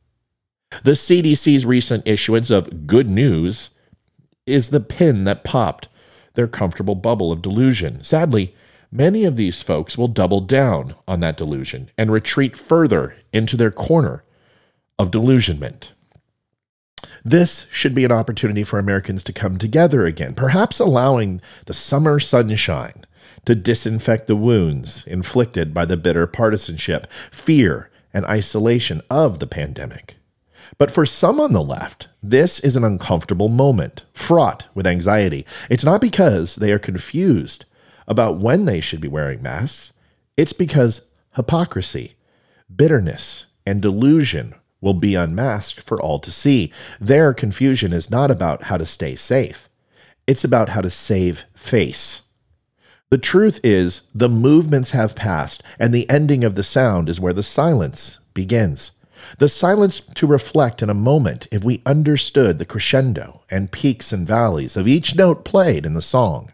The 0.84 0.92
CDC's 0.92 1.66
recent 1.66 2.06
issuance 2.06 2.50
of 2.50 2.86
good 2.86 3.10
news 3.10 3.70
is 4.46 4.72
the 4.72 4.82
pin 4.82 5.24
that 5.24 5.46
popped 5.46 5.88
their 6.34 6.50
comfortable 6.50 6.96
bubble 6.96 7.32
of 7.32 7.42
delusion. 7.42 8.04
Sadly, 8.04 8.54
many 8.92 9.24
of 9.24 9.38
these 9.38 9.62
folks 9.62 9.98
will 9.98 10.10
double 10.10 10.42
down 10.42 10.96
on 11.08 11.22
that 11.22 11.38
delusion 11.38 11.92
and 11.98 12.12
retreat 12.12 12.58
further 12.58 13.16
into 13.32 13.56
their 13.56 13.72
corner 13.72 14.26
of 15.00 15.12
delusionment. 15.12 15.94
This 17.24 17.68
should 17.72 17.96
be 17.96 18.06
an 18.06 18.12
opportunity 18.12 18.64
for 18.64 18.80
Americans 18.80 19.24
to 19.26 19.34
come 19.34 19.58
together 19.58 20.06
again, 20.06 20.34
perhaps 20.34 20.80
allowing 20.80 21.42
the 21.66 21.74
summer 21.74 22.20
sunshine 22.20 23.06
to 23.46 23.56
disinfect 23.56 24.28
the 24.28 24.36
wounds 24.36 25.06
inflicted 25.08 25.74
by 25.74 25.86
the 25.86 25.98
bitter 25.98 26.28
partisanship, 26.28 27.08
fear, 27.32 27.90
and 28.14 28.26
isolation 28.26 29.02
of 29.10 29.40
the 29.40 29.48
pandemic. 29.48 30.16
But 30.78 30.92
for 30.92 31.06
some 31.06 31.40
on 31.40 31.54
the 31.54 31.64
left, 31.64 32.10
this 32.22 32.60
is 32.60 32.76
an 32.76 32.84
uncomfortable 32.84 33.50
moment, 33.50 34.04
fraught 34.14 34.68
with 34.76 34.86
anxiety. 34.86 35.46
It's 35.70 35.84
not 35.84 36.02
because 36.02 36.56
they 36.56 36.72
are 36.72 36.80
confused 36.80 37.66
about 38.08 38.38
when 38.38 38.66
they 38.66 38.82
should 38.82 39.02
be 39.02 39.08
wearing 39.08 39.42
masks, 39.42 39.94
it's 40.36 40.54
because 40.54 41.02
hypocrisy, 41.36 42.16
bitterness, 42.74 43.46
and 43.66 43.82
delusion 43.82 44.56
will 44.82 44.94
be 44.94 45.16
unmasked 45.16 45.82
for 45.82 46.02
all 46.02 46.20
to 46.20 46.32
see. 46.32 46.72
Their 47.00 47.34
confusion 47.34 47.94
is 47.94 48.12
not 48.12 48.32
about 48.32 48.64
how 48.64 48.78
to 48.78 48.86
stay 48.86 49.16
safe, 49.16 49.70
it's 50.26 50.44
about 50.44 50.70
how 50.70 50.82
to 50.82 50.90
save 50.90 51.46
face. 51.56 52.22
The 53.10 53.18
truth 53.18 53.62
is, 53.64 54.02
the 54.14 54.28
movements 54.28 54.92
have 54.92 55.16
passed, 55.16 55.64
and 55.80 55.94
the 55.94 56.10
ending 56.10 56.44
of 56.44 56.56
the 56.56 56.64
sound 56.64 57.08
is 57.08 57.22
where 57.22 57.34
the 57.34 57.44
silence 57.44 58.20
begins. 58.34 58.92
The 59.40 59.50
silence 59.50 60.02
to 60.16 60.28
reflect 60.28 60.82
in 60.82 60.90
a 60.90 60.94
moment 60.94 61.48
if 61.52 61.64
we 61.64 61.82
understood 61.86 62.60
the 62.60 62.66
crescendo 62.66 63.44
and 63.50 63.72
peaks 63.72 64.12
and 64.12 64.28
valleys 64.28 64.76
of 64.76 64.88
each 64.88 65.16
note 65.16 65.46
played 65.46 65.86
in 65.86 65.94
the 65.94 66.02
song. 66.02 66.52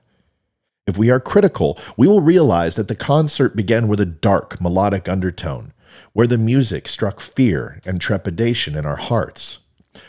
If 0.86 0.98
we 0.98 1.10
are 1.10 1.20
critical, 1.20 1.78
we 1.98 2.08
will 2.08 2.22
realize 2.22 2.76
that 2.76 2.88
the 2.88 2.96
concert 2.96 3.56
began 3.56 3.88
with 3.88 4.00
a 4.00 4.06
dark 4.06 4.62
melodic 4.62 5.08
undertone, 5.10 5.74
where 6.14 6.28
the 6.28 6.38
music 6.38 6.88
struck 6.88 7.20
fear 7.20 7.82
and 7.86 8.00
trepidation 8.00 8.76
in 8.76 8.86
our 8.86 8.96
hearts, 8.96 9.60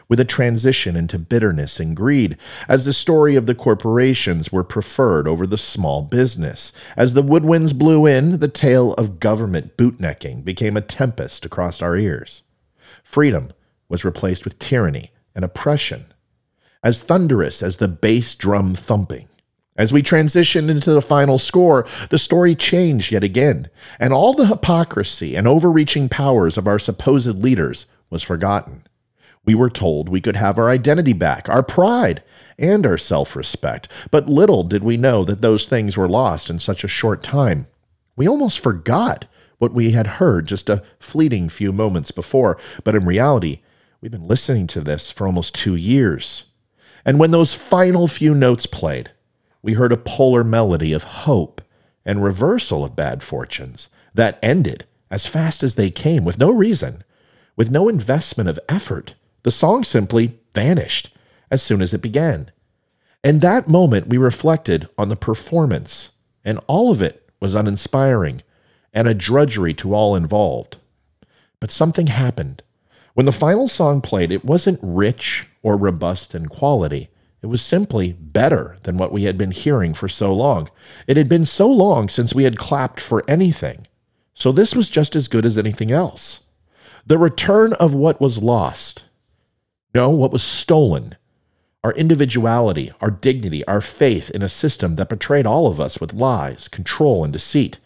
with 0.09 0.19
a 0.19 0.25
transition 0.25 0.97
into 0.97 1.19
bitterness 1.19 1.79
and 1.79 1.97
greed, 1.97 2.37
as 2.69 2.85
the 2.85 2.93
story 2.93 3.37
of 3.37 3.47
the 3.47 3.55
corporations 3.55 4.51
were 4.51 4.65
preferred 4.65 5.29
over 5.29 5.47
the 5.47 5.59
small 5.59 6.03
business. 6.03 6.73
As 6.97 7.13
the 7.13 7.23
woodwinds 7.23 7.77
blew 7.77 8.07
in, 8.07 8.41
the 8.41 8.49
tale 8.49 8.95
of 8.95 9.21
government 9.21 9.77
bootnecking 9.77 10.45
became 10.45 10.77
a 10.77 10.81
tempest 10.81 11.45
across 11.45 11.83
our 11.83 11.97
ears. 11.97 12.43
Freedom 13.03 13.51
was 13.89 14.05
replaced 14.05 14.45
with 14.45 14.59
tyranny 14.59 15.13
and 15.35 15.45
oppression. 15.45 16.07
As 16.83 17.03
thunderous 17.03 17.63
as 17.63 17.79
the 17.79 17.89
bass 17.89 18.35
drum 18.35 18.75
thumping, 18.75 19.29
as 19.77 19.93
we 19.93 20.03
transitioned 20.03 20.71
into 20.71 20.93
the 20.93 21.03
final 21.03 21.39
score, 21.39 21.87
the 22.11 22.19
story 22.19 22.55
changed 22.55 23.11
yet 23.11 23.25
again, 23.25 23.69
and 23.99 24.13
all 24.13 24.33
the 24.33 24.47
hypocrisy 24.47 25.35
and 25.35 25.49
overreaching 25.49 26.09
powers 26.09 26.57
of 26.57 26.69
our 26.69 26.79
supposed 26.79 27.43
leaders 27.43 27.87
was 28.09 28.23
forgotten. 28.23 28.87
We 29.45 29.55
were 29.55 29.71
told 29.71 30.09
we 30.09 30.21
could 30.21 30.37
have 30.37 30.59
our 30.59 30.71
identity 30.71 31.13
back, 31.13 31.49
our 31.49 31.63
pride, 31.63 32.23
and 32.59 32.87
our 32.87 32.97
self 32.97 33.35
respect, 33.35 33.89
but 34.11 34.29
little 34.29 34.63
did 34.63 34.85
we 34.85 34.97
know 34.97 35.25
that 35.25 35.43
those 35.43 35.67
things 35.67 35.97
were 35.97 36.09
lost 36.09 36.49
in 36.49 36.59
such 36.61 36.85
a 36.85 36.89
short 36.89 37.23
time. 37.23 37.67
We 38.17 38.29
almost 38.29 38.61
forgot 38.61 39.27
what 39.59 39.75
we 39.75 39.91
had 39.91 40.07
heard 40.07 40.47
just 40.47 40.71
a 40.71 40.83
fleeting 41.01 41.49
few 41.49 41.73
moments 41.73 42.11
before, 42.11 42.59
but 42.85 42.95
in 42.95 43.05
reality, 43.05 43.61
we've 44.01 44.13
been 44.13 44.29
listening 44.29 44.67
to 44.69 44.81
this 44.81 45.11
for 45.11 45.27
almost 45.27 45.55
two 45.55 45.75
years. 45.75 46.45
And 47.05 47.19
when 47.19 47.33
those 47.33 47.55
final 47.55 48.07
few 48.07 48.35
notes 48.35 48.67
played, 48.67 49.11
we 49.65 49.73
heard 49.73 49.93
a 49.93 49.97
polar 49.97 50.45
melody 50.45 50.93
of 50.93 51.05
hope 51.05 51.63
and 52.05 52.23
reversal 52.23 52.85
of 52.85 52.95
bad 52.95 53.23
fortunes 53.23 53.89
that 54.13 54.39
ended 54.43 54.85
as 55.11 55.27
fast 55.27 55.63
as 55.63 55.75
they 55.75 55.91
came 55.91 56.23
with 56.23 56.39
no 56.39 56.53
reason, 56.53 57.03
with 57.57 57.71
no 57.71 57.89
investment 57.89 58.47
of 58.47 58.61
effort. 58.69 59.15
The 59.43 59.51
song 59.51 59.83
simply 59.83 60.39
vanished 60.55 61.11
as 61.51 61.63
soon 61.63 61.81
as 61.81 61.95
it 61.95 62.03
began. 62.03 62.51
In 63.25 63.39
that 63.39 63.67
moment, 63.67 64.07
we 64.07 64.19
reflected 64.19 64.87
on 64.99 65.09
the 65.09 65.17
performance, 65.17 66.11
and 66.45 66.61
all 66.67 66.91
of 66.91 67.01
it 67.01 67.27
was 67.41 67.55
uninspiring 67.55 68.43
and 68.93 69.09
a 69.09 69.15
drudgery 69.15 69.73
to 69.75 69.95
all 69.95 70.15
involved. 70.15 70.77
But 71.59 71.71
something 71.71 72.09
happened. 72.09 72.63
When 73.15 73.25
the 73.25 73.33
final 73.33 73.69
song 73.69 74.03
played, 74.03 74.31
it 74.31 74.45
wasn't 74.45 74.79
rich 74.83 75.49
or 75.63 75.79
robust 75.79 76.35
in 76.35 76.49
quality. 76.51 77.09
It 77.45 77.49
was 77.49 77.61
simply 77.61 78.15
better 78.15 78.79
than 78.85 78.97
what 78.97 79.13
we 79.13 79.25
had 79.25 79.37
been 79.37 79.51
hearing 79.51 79.93
for 79.93 80.09
so 80.09 80.33
long. 80.35 80.71
It 81.07 81.19
had 81.19 81.29
been 81.29 81.45
so 81.45 81.71
long 81.71 82.09
since 82.09 82.35
we 82.35 82.45
had 82.45 82.57
clapped 82.57 83.01
for 83.01 83.23
anything. 83.29 83.87
So 84.33 84.51
this 84.51 84.75
was 84.75 84.89
just 84.89 85.15
as 85.15 85.29
good 85.29 85.45
as 85.45 85.59
anything 85.59 85.93
else. 85.93 86.45
The 87.07 87.19
return 87.19 87.75
of 87.75 87.93
what 87.93 88.19
was 88.19 88.43
lost. 88.43 89.05
No, 89.95 90.09
what 90.09 90.33
was 90.33 90.43
stolen. 90.43 91.17
Our 91.83 91.93
individuality, 91.93 92.93
our 93.03 93.11
dignity, 93.11 93.63
our 93.67 93.83
faith 93.83 94.31
in 94.31 94.41
a 94.41 94.49
system 94.49 94.97
that 94.97 95.11
betrayed 95.11 95.45
all 95.45 95.67
of 95.67 95.79
us 95.79 96.01
with 96.01 96.15
lies, 96.15 96.67
control, 96.67 97.25
and 97.25 97.33
deceit. 97.35 97.79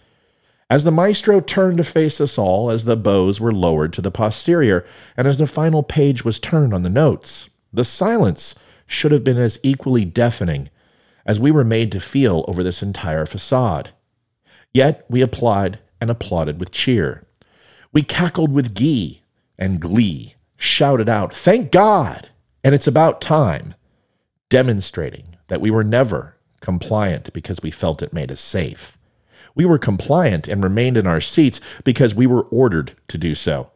As 0.71 0.85
the 0.85 0.93
maestro 0.93 1.41
turned 1.41 1.79
to 1.79 1.83
face 1.83 2.21
us 2.21 2.39
all, 2.39 2.71
as 2.71 2.85
the 2.85 2.97
bows 2.97 3.41
were 3.41 3.53
lowered 3.53 3.93
to 3.95 4.03
the 4.03 4.13
posterior, 4.13 4.87
and 5.17 5.27
as 5.27 5.39
the 5.39 5.49
final 5.49 5.83
page 5.83 6.25
was 6.25 6.39
turned 6.39 6.73
on 6.73 6.85
the 6.85 6.89
notes, 6.89 7.51
the 7.73 7.85
silence 7.85 8.55
should 8.89 9.13
have 9.13 9.23
been 9.23 9.39
as 9.39 9.61
equally 9.63 10.05
deafening 10.05 10.71
as 11.25 11.39
we 11.39 11.53
were 11.53 11.63
made 11.63 11.93
to 11.93 12.01
feel 12.01 12.45
over 12.49 12.65
this 12.65 12.83
entire 12.83 13.27
facade. 13.27 13.91
Yet 14.75 15.05
we 15.09 15.21
applied 15.21 15.79
and 16.01 16.11
applauded 16.11 16.59
with 16.59 16.73
cheer. 16.73 17.27
We 17.93 18.03
cackled 18.03 18.51
with 18.51 18.75
gee 18.75 19.23
and 19.59 19.79
glee, 19.79 20.35
shouted 20.57 21.09
out, 21.09 21.35
Thank 21.35 21.71
God! 21.71 22.31
And 22.65 22.75
it's 22.75 22.87
about 22.87 23.21
time, 23.21 23.75
demonstrating 24.49 25.37
that 25.49 25.61
we 25.61 25.71
were 25.71 25.85
never 25.85 26.37
compliant 26.61 27.33
because 27.33 27.61
we 27.63 27.71
felt 27.71 28.03
it 28.03 28.13
made 28.13 28.33
us 28.33 28.41
safe. 28.41 28.99
We 29.55 29.65
were 29.65 29.79
compliant 29.79 30.49
and 30.49 30.63
remained 30.65 30.97
in 30.97 31.07
our 31.07 31.21
seats 31.21 31.61
because 31.85 32.15
we 32.15 32.27
were 32.27 32.43
ordered 32.45 32.95
to 33.09 33.19
do 33.19 33.35
so. 33.35 33.71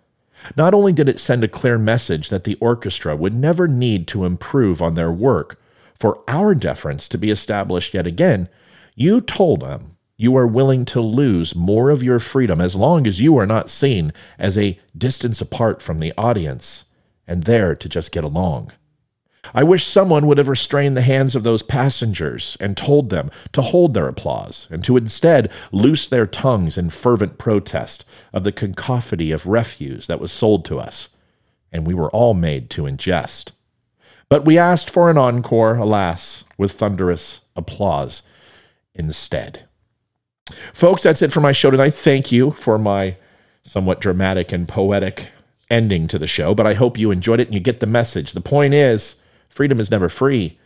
Not 0.56 0.74
only 0.74 0.92
did 0.92 1.08
it 1.08 1.20
send 1.20 1.44
a 1.44 1.48
clear 1.48 1.78
message 1.78 2.28
that 2.28 2.44
the 2.44 2.56
orchestra 2.56 3.16
would 3.16 3.34
never 3.34 3.68
need 3.68 4.06
to 4.08 4.24
improve 4.24 4.82
on 4.82 4.94
their 4.94 5.12
work 5.12 5.60
for 5.94 6.22
our 6.28 6.54
deference 6.54 7.08
to 7.08 7.18
be 7.18 7.30
established 7.30 7.94
yet 7.94 8.06
again, 8.06 8.48
you 8.96 9.20
told 9.20 9.60
them 9.60 9.96
you 10.16 10.36
are 10.36 10.46
willing 10.46 10.84
to 10.84 11.00
lose 11.00 11.54
more 11.54 11.90
of 11.90 12.02
your 12.02 12.18
freedom 12.18 12.60
as 12.60 12.76
long 12.76 13.06
as 13.06 13.20
you 13.20 13.36
are 13.36 13.46
not 13.46 13.70
seen 13.70 14.12
as 14.38 14.58
a 14.58 14.78
distance 14.96 15.40
apart 15.40 15.80
from 15.80 15.98
the 15.98 16.12
audience 16.18 16.84
and 17.26 17.44
there 17.44 17.74
to 17.74 17.88
just 17.88 18.12
get 18.12 18.24
along. 18.24 18.72
I 19.54 19.64
wish 19.64 19.84
someone 19.84 20.26
would 20.26 20.38
have 20.38 20.48
restrained 20.48 20.96
the 20.96 21.02
hands 21.02 21.34
of 21.34 21.42
those 21.42 21.62
passengers 21.62 22.56
and 22.60 22.76
told 22.76 23.10
them 23.10 23.30
to 23.52 23.60
hold 23.60 23.92
their 23.92 24.08
applause 24.08 24.68
and 24.70 24.84
to 24.84 24.96
instead 24.96 25.50
loose 25.72 26.06
their 26.06 26.26
tongues 26.26 26.78
in 26.78 26.90
fervent 26.90 27.38
protest 27.38 28.04
of 28.32 28.44
the 28.44 28.52
cacophony 28.52 29.32
of 29.32 29.46
refuse 29.46 30.06
that 30.06 30.20
was 30.20 30.30
sold 30.30 30.64
to 30.66 30.78
us, 30.78 31.08
and 31.72 31.86
we 31.86 31.94
were 31.94 32.10
all 32.10 32.34
made 32.34 32.70
to 32.70 32.82
ingest. 32.82 33.50
But 34.28 34.44
we 34.44 34.56
asked 34.56 34.88
for 34.88 35.10
an 35.10 35.18
encore, 35.18 35.74
alas, 35.74 36.44
with 36.56 36.72
thunderous 36.72 37.40
applause 37.56 38.22
instead. 38.94 39.66
Folks, 40.72 41.02
that's 41.02 41.20
it 41.20 41.32
for 41.32 41.40
my 41.40 41.52
show 41.52 41.70
tonight. 41.70 41.94
Thank 41.94 42.32
you 42.32 42.52
for 42.52 42.78
my 42.78 43.16
somewhat 43.62 44.00
dramatic 44.00 44.52
and 44.52 44.68
poetic 44.68 45.30
ending 45.68 46.06
to 46.08 46.18
the 46.18 46.26
show, 46.26 46.54
but 46.54 46.66
I 46.66 46.74
hope 46.74 46.98
you 46.98 47.10
enjoyed 47.10 47.40
it 47.40 47.48
and 47.48 47.54
you 47.54 47.60
get 47.60 47.80
the 47.80 47.86
message. 47.86 48.32
The 48.32 48.40
point 48.40 48.74
is, 48.74 49.16
Freedom 49.52 49.78
is 49.78 49.90
never 49.90 50.08
free. 50.08 50.58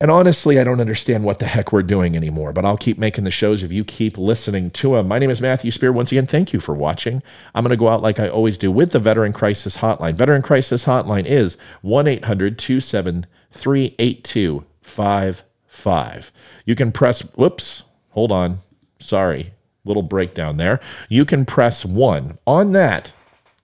And 0.00 0.10
honestly, 0.10 0.58
I 0.58 0.64
don't 0.64 0.80
understand 0.80 1.22
what 1.22 1.38
the 1.38 1.46
heck 1.46 1.72
we're 1.72 1.84
doing 1.84 2.16
anymore, 2.16 2.52
but 2.52 2.64
I'll 2.64 2.76
keep 2.76 2.98
making 2.98 3.22
the 3.22 3.30
shows 3.30 3.62
if 3.62 3.70
you 3.70 3.84
keep 3.84 4.18
listening 4.18 4.72
to 4.72 4.96
them. 4.96 5.06
My 5.06 5.20
name 5.20 5.30
is 5.30 5.40
Matthew 5.40 5.70
Spear. 5.70 5.92
Once 5.92 6.10
again, 6.10 6.26
thank 6.26 6.52
you 6.52 6.58
for 6.58 6.74
watching. 6.74 7.22
I'm 7.54 7.62
going 7.62 7.70
to 7.70 7.76
go 7.76 7.86
out 7.86 8.02
like 8.02 8.18
I 8.18 8.28
always 8.28 8.58
do 8.58 8.72
with 8.72 8.90
the 8.90 8.98
Veteran 8.98 9.32
Crisis 9.32 9.76
Hotline. 9.76 10.16
Veteran 10.16 10.42
Crisis 10.42 10.86
Hotline 10.86 11.24
is 11.24 11.56
1 11.82 12.08
800 12.08 12.58
273 12.58 13.94
8255. 13.96 16.32
You 16.66 16.74
can 16.74 16.90
press, 16.90 17.20
whoops, 17.20 17.84
hold 18.10 18.32
on. 18.32 18.58
Sorry, 18.98 19.52
little 19.84 20.02
breakdown 20.02 20.56
there. 20.56 20.80
You 21.08 21.24
can 21.24 21.44
press 21.44 21.84
1. 21.84 22.38
On 22.44 22.72
that, 22.72 23.12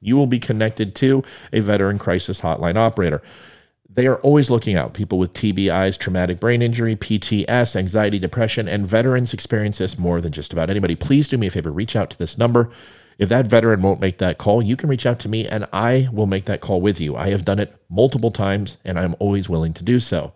you 0.01 0.17
will 0.17 0.29
be 0.29 0.39
connected 0.39 0.95
to 0.95 1.25
a 1.53 1.59
Veteran 1.59 1.99
Crisis 1.99 2.43
Hotline 2.43 2.77
operator 2.77 3.21
they 3.95 4.07
are 4.07 4.17
always 4.17 4.51
looking 4.51 4.77
out. 4.77 4.95
People 4.95 5.19
with 5.19 5.33
TBIs, 5.33 5.99
traumatic 5.99 6.39
brain 6.39 6.63
injury, 6.63 6.95
PTS, 6.95 7.75
anxiety, 7.75 8.19
depression, 8.19 8.69
and 8.69 8.87
veterans 8.87 9.35
experience 9.35 9.79
this 9.79 9.99
more 9.99 10.21
than 10.21 10.33
just 10.33 10.53
about 10.53 10.71
anybody. 10.71 10.95
Please 10.95 11.29
do 11.29 11.37
me 11.37 11.49
a 11.49 11.51
favor, 11.51 11.73
reach 11.73 11.97
out 11.97 12.11
to 12.11 12.19
this 12.19 12.39
number. 12.39 12.71
If 13.19 13.29
that 13.29 13.47
veteran 13.49 13.83
won't 13.83 14.01
make 14.01 14.19
that 14.19 14.39
call, 14.39 14.63
you 14.63 14.77
can 14.77 14.89
reach 14.89 15.05
out 15.05 15.19
to 15.21 15.29
me 15.29 15.47
and 15.47 15.67
I 15.73 16.09
will 16.13 16.27
make 16.27 16.47
that 16.47 16.61
call 16.61 16.81
with 16.81 17.01
you. 17.01 17.17
I 17.17 17.31
have 17.31 17.45
done 17.45 17.59
it 17.59 17.77
multiple 17.91 18.31
times 18.31 18.79
and 18.85 18.99
I'm 18.99 19.17
always 19.19 19.49
willing 19.49 19.75
to 19.75 19.85
do 19.85 20.01
so. 20.01 20.33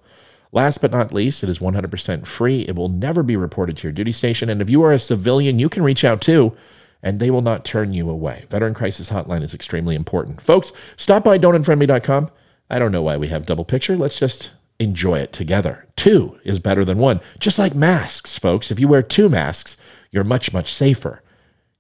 Last 0.53 0.81
but 0.81 0.91
not 0.91 1.13
least, 1.13 1.43
it 1.43 1.49
is 1.49 1.61
100% 1.61 2.27
free. 2.27 2.63
It 2.63 2.77
will 2.77 2.89
never 2.89 3.23
be 3.23 3.37
reported 3.37 3.77
to 3.79 3.85
your 3.85 3.93
duty 3.93 4.13
station. 4.13 4.51
And 4.51 4.61
if 4.61 4.69
you 4.69 4.83
are 4.83 4.93
a 4.93 4.99
civilian, 4.99 5.59
you 5.59 5.69
can 5.69 5.83
reach 5.83 6.05
out 6.05 6.21
too, 6.21 6.55
and 7.03 7.19
they 7.19 7.31
will 7.31 7.43
not 7.43 7.65
turn 7.65 7.93
you 7.93 8.09
away. 8.09 8.45
Veteran 8.51 8.75
Crisis 8.75 9.11
Hotline 9.11 9.43
is 9.43 9.55
extremely 9.55 9.97
important. 9.97 10.41
Folks, 10.41 10.71
stop 10.97 11.25
by 11.25 11.39
don'tunfriendme.com. 11.39 12.31
I 12.71 12.79
don't 12.79 12.93
know 12.93 13.03
why 13.03 13.17
we 13.17 13.29
have 13.29 13.47
double 13.47 13.65
picture. 13.65 13.97
Let's 13.97 14.19
just 14.19 14.53
enjoy 14.79 15.19
it 15.19 15.33
together. 15.33 15.87
Two 15.97 16.39
is 16.45 16.59
better 16.59 16.85
than 16.85 16.99
one. 16.99 17.21
Just 17.39 17.59
like 17.59 17.75
masks, 17.75 18.39
folks. 18.39 18.71
If 18.71 18.81
you 18.81 18.89
wear 18.89 19.03
two 19.03 19.29
masks, 19.29 19.77
you're 20.11 20.25
much, 20.25 20.53
much 20.53 20.73
safer. 20.73 21.23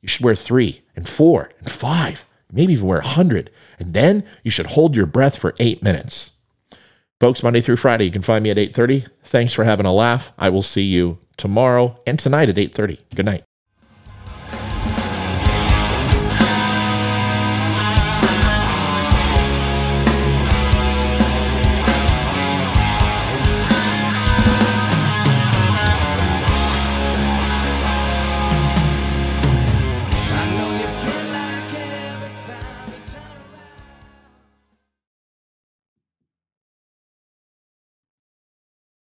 You 0.01 0.09
should 0.09 0.25
wear 0.25 0.35
three 0.35 0.83
and 0.95 1.09
four 1.09 1.51
and 1.59 1.71
five, 1.71 2.27
maybe 2.53 2.75
even 2.75 2.87
wear 2.87 2.99
a 2.99 3.07
hundred. 3.07 3.51
And 3.79 3.95
then 3.95 4.25
you 4.43 4.51
should 4.51 4.67
hold 4.67 4.95
your 4.95 5.07
breath 5.07 5.39
for 5.39 5.55
eight 5.59 5.83
minutes. 5.83 6.33
Folks, 7.21 7.43
Monday 7.43 7.61
through 7.61 7.77
Friday, 7.77 8.05
you 8.05 8.11
can 8.11 8.23
find 8.23 8.43
me 8.43 8.51
at 8.51 8.59
8:30. 8.59 9.07
Thanks 9.23 9.53
for 9.53 9.65
having 9.65 9.87
a 9.87 9.93
laugh. 9.93 10.33
I 10.37 10.51
will 10.51 10.63
see 10.63 10.83
you 10.83 11.19
tomorrow 11.37 11.97
and 12.07 12.19
tonight 12.19 12.51
at 12.51 12.59
8:30. 12.59 12.99
Good 13.15 13.25
night. 13.25 13.45